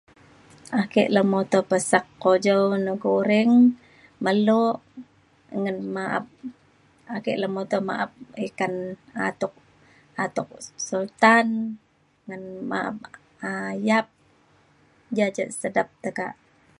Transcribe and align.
Ake 0.81 1.01
lemuto 1.15 1.59
pesak 1.69 2.05
ujau 2.31 2.61
le 2.85 2.93
goreng 3.03 3.51
melok 4.23 4.75
ngan 5.61 5.77
ma’ap 5.95 6.25
ake 7.15 7.31
lemuto 7.41 7.77
ma’ap 7.89 8.11
ikan 8.47 8.73
atuk 9.27 9.53
atuk 10.23 10.47
sultan 10.87 11.47
ngan 12.27 12.43
ma’ap 12.69 12.97
um 13.47 13.69
yap 13.87 14.07
ja 15.15 15.25
ja 15.35 15.45
sedap 15.59 15.87
tekak 16.03 16.33